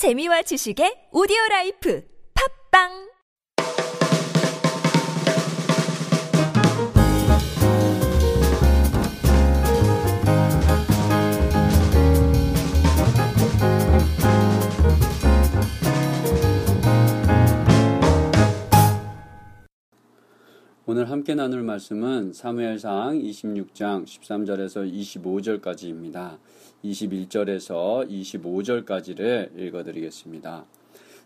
[0.00, 2.00] 재미와 지식의 오디오 라이프.
[2.32, 3.09] 팝빵
[20.90, 24.92] 오늘 함께 나눌 말씀은 사무엘상 26장 13절에서
[25.62, 26.38] 25절까지입니다.
[26.84, 30.64] 21절에서 25절까지를 읽어드리겠습니다.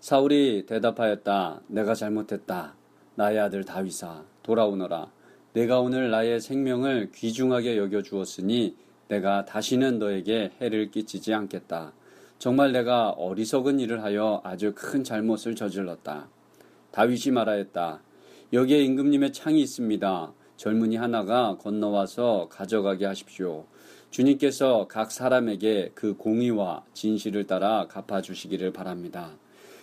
[0.01, 1.63] 사울이 대답하였다.
[1.69, 2.75] 내가 잘못했다.
[3.15, 5.11] 나의 아들 다윗아 돌아오너라.
[5.55, 8.77] 내가 오늘 나의 생명을 귀중하게 여겨 주었으니
[9.09, 11.95] 내가 다시는 너에게 해를 끼치지 않겠다.
[12.39, 16.29] 정말 내가 어리석은 일을 하여 아주 큰 잘못을 저질렀다.
[16.91, 18.03] 다윗이 말하였다.
[18.55, 20.33] 여기에 임금님의 창이 있습니다.
[20.59, 23.65] 젊은이 하나가 건너와서 가져가게 하십시오.
[24.11, 29.33] 주님께서 각 사람에게 그 공의와 진실을 따라 갚아주시기를 바랍니다.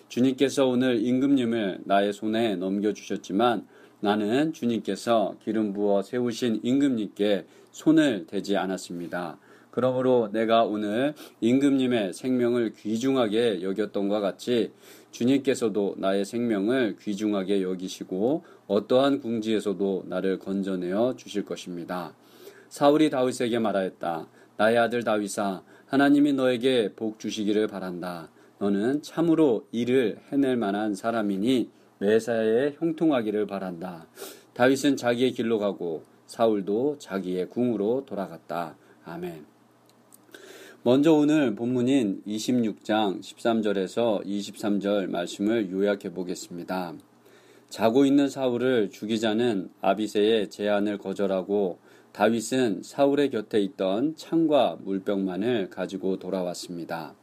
[0.07, 3.67] 주님께서 오늘 임금님을 나의 손에 넘겨주셨지만
[3.99, 9.37] 나는 주님께서 기름 부어 세우신 임금님께 손을 대지 않았습니다.
[9.71, 14.71] 그러므로 내가 오늘 임금님의 생명을 귀중하게 여겼던 것 같이
[15.11, 22.13] 주님께서도 나의 생명을 귀중하게 여기시고 어떠한 궁지에서도 나를 건져내어 주실 것입니다.
[22.69, 24.27] 사울이 다윗에게 말하였다.
[24.57, 28.29] 나의 아들 다윗아, 하나님이 너에게 복 주시기를 바란다.
[28.59, 34.07] 너는 참으로 일을 해낼 만한 사람이니 매사에 형통하기를 바란다.
[34.53, 38.77] 다윗은 자기의 길로 가고 사울도 자기의 궁으로 돌아갔다.
[39.03, 39.50] 아멘.
[40.83, 46.95] 먼저 오늘 본문인 26장 13절에서 23절 말씀을 요약해 보겠습니다.
[47.69, 51.77] 자고 있는 사울을 죽이자는 아비세의 제안을 거절하고
[52.13, 57.13] 다윗은 사울의 곁에 있던 창과 물병만을 가지고 돌아왔습니다.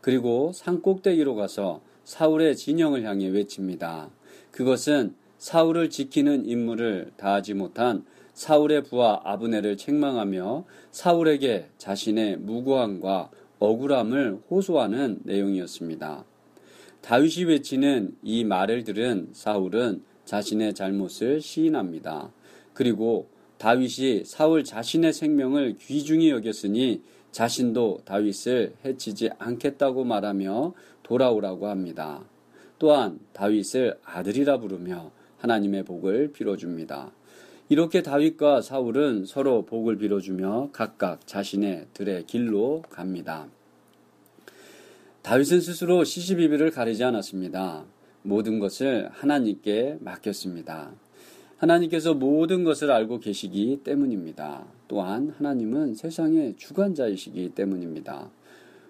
[0.00, 4.08] 그리고 산 꼭대기로 가서 사울의 진영을 향해 외칩니다.
[4.50, 13.30] 그것은 사울을 지키는 임무를 다하지 못한 사울의 부하 아브네를 책망하며 사울에게 자신의 무고함과
[13.60, 16.24] 억울함을 호소하는 내용이었습니다.
[17.00, 22.32] 다윗이 외치는 이 말을 들은 사울은 자신의 잘못을 시인합니다.
[22.72, 23.28] 그리고
[23.58, 32.24] 다윗이 사울 자신의 생명을 귀중히 여겼으니 자신도 다윗을 해치지 않겠다고 말하며 돌아오라고 합니다.
[32.78, 37.12] 또한 다윗을 아들이라 부르며 하나님의 복을 빌어줍니다.
[37.70, 43.46] 이렇게 다윗과 사울은 서로 복을 빌어주며 각각 자신의 들의 길로 갑니다.
[45.22, 47.84] 다윗은 스스로 시시비비를 가리지 않았습니다.
[48.20, 50.92] 모든 것을 하나님께 맡겼습니다.
[51.56, 54.66] 하나님께서 모든 것을 알고 계시기 때문입니다.
[54.86, 58.28] 또한 하나님은 세상의 주관자이시기 때문입니다.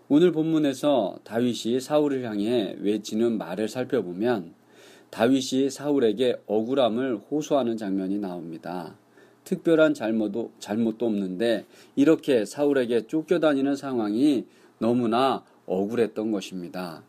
[0.09, 4.53] 오늘 본문에서 다윗이 사울을 향해 외치는 말을 살펴보면
[5.15, 8.97] 다윗이 사울에게 억울함을 호소하는 장면이 나옵니다.
[9.45, 14.45] 특별한 잘못도, 잘못도 없는데 이렇게 사울에게 쫓겨다니는 상황이
[14.81, 17.05] 너무나 억울했던 것입니다.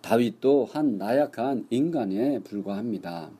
[0.00, 3.30] 다윗도 한 나약한 인간에 불과합니다.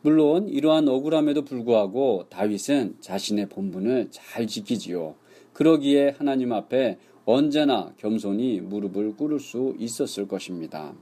[0.00, 5.16] 물론 이러한 억울함에도 불구하고 다윗은 자신의 본분을 잘 지키지요.
[5.52, 10.94] 그러기에 하나님 앞에 언제나 겸손히 무릎을 꿇을 수 있었을 것입니다.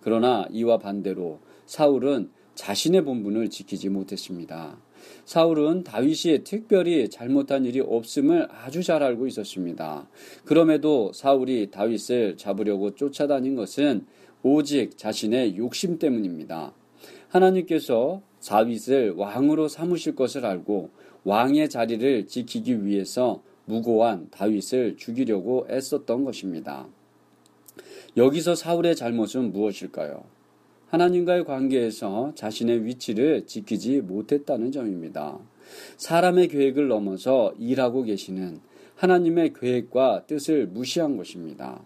[0.00, 1.38] 그러나 이와 반대로
[1.70, 4.76] 사울은 자신의 본분을 지키지 못했습니다.
[5.24, 10.08] 사울은 다윗이 특별히 잘못한 일이 없음을 아주 잘 알고 있었습니다.
[10.44, 14.04] 그럼에도 사울이 다윗을 잡으려고 쫓아다닌 것은
[14.42, 16.74] 오직 자신의 욕심 때문입니다.
[17.28, 20.90] 하나님께서 다윗을 왕으로 삼으실 것을 알고
[21.22, 26.88] 왕의 자리를 지키기 위해서 무고한 다윗을 죽이려고 애썼던 것입니다.
[28.16, 30.39] 여기서 사울의 잘못은 무엇일까요?
[30.90, 35.38] 하나님과의 관계에서 자신의 위치를 지키지 못했다는 점입니다.
[35.96, 38.58] 사람의 계획을 넘어서 일하고 계시는
[38.96, 41.80] 하나님의 계획과 뜻을 무시한 것입니다.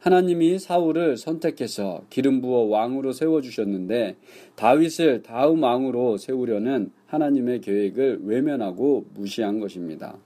[0.00, 4.16] 하나님이 사울을 선택해서 기름 부어 왕으로 세워 주셨는데
[4.56, 10.16] 다윗을 다음 왕으로 세우려는 하나님의 계획을 외면하고 무시한 것입니다.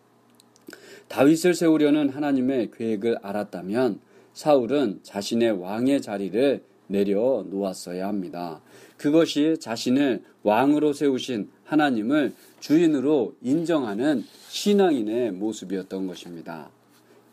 [1.09, 4.01] 다윗을 세우려는 하나님의 계획을 알았다면
[4.33, 8.61] 사울은 자신의 왕의 자리를 내려놓았어야 합니다.
[8.97, 16.71] 그것이 자신을 왕으로 세우신 하나님을 주인으로 인정하는 신앙인의 모습이었던 것입니다.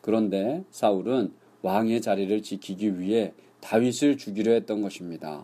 [0.01, 1.31] 그런데 사울은
[1.63, 5.43] 왕의 자리를 지키기 위해 다윗을 죽이려 했던 것입니다.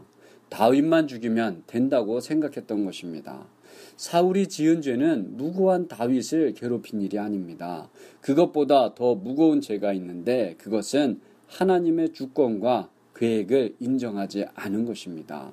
[0.50, 3.48] 다윗만 죽이면 된다고 생각했던 것입니다.
[3.96, 7.90] 사울이 지은 죄는 무고한 다윗을 괴롭힌 일이 아닙니다.
[8.20, 12.90] 그것보다 더 무거운 죄가 있는데 그것은 하나님의 주권과
[13.22, 15.52] 계획을 인정하지 않은 것입니다.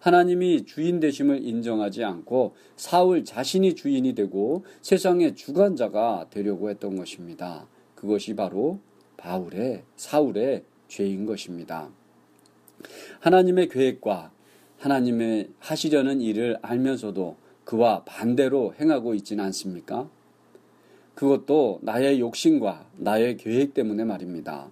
[0.00, 7.68] 하나님이 주인 되심을 인정하지 않고 사울 자신이 주인이 되고 세상의 주관자가 되려고 했던 것입니다.
[7.94, 8.80] 그것이 바로
[9.16, 11.88] 바울의 사울의 죄인 것입니다.
[13.20, 14.32] 하나님의 계획과
[14.78, 20.10] 하나님의 하시려는 일을 알면서도 그와 반대로 행하고 있지는 않습니까?
[21.14, 24.68] 그것도 나의 욕심과 나의 계획 때문에 말입니다.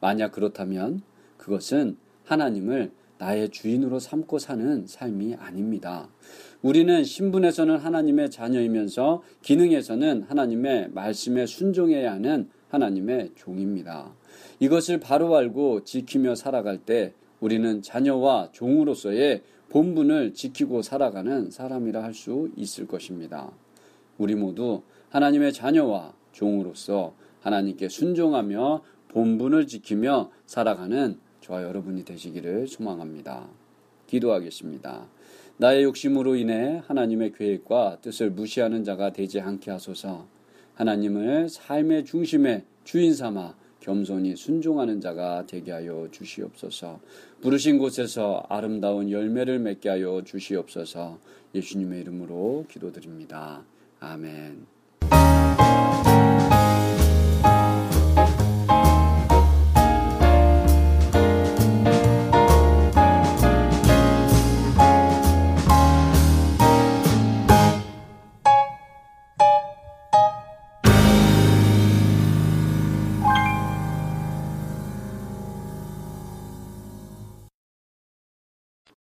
[0.00, 1.02] 만약 그렇다면
[1.36, 6.08] 그것은 하나님을 나의 주인으로 삼고 사는 삶이 아닙니다.
[6.62, 14.12] 우리는 신분에서는 하나님의 자녀이면서 기능에서는 하나님의 말씀에 순종해야 하는 하나님의 종입니다.
[14.60, 22.50] 이것을 바로 알고 지키며 살아갈 때 우리는 자녀와 종으로서의 본분을 지키고 살아가는 사람이라 할 수
[22.56, 23.50] 있을 것입니다.
[24.18, 33.48] 우리 모두 하나님의 자녀와 종으로서 하나님께 순종하며 본분을 지키며 살아가는 저와 여러분이 되시기를 소망합니다.
[34.06, 35.06] 기도하겠습니다.
[35.58, 40.26] 나의 욕심으로 인해 하나님의 계획과 뜻을 무시하는 자가 되지 않게 하소서
[40.74, 46.98] 하나님을 삶의 중심에 주인 삼아 겸손히 순종하는 자가 되게 하여 주시옵소서.
[47.40, 51.18] 부르신 곳에서 아름다운 열매를 맺게 하여 주시옵소서.
[51.54, 53.64] 예수님의 이름으로 기도드립니다.
[54.00, 54.66] 아멘.